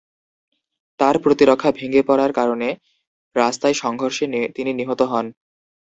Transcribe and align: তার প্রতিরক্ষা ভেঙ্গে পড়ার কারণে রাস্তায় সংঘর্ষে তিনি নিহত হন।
তার 0.99 1.15
প্রতিরক্ষা 1.23 1.69
ভেঙ্গে 1.71 2.01
পড়ার 2.03 2.31
কারণে 2.33 2.69
রাস্তায় 3.35 3.75
সংঘর্ষে 3.75 4.25
তিনি 4.55 4.71
নিহত 4.73 5.01
হন। 5.11 5.25